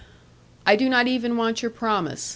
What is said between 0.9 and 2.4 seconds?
even want your promise.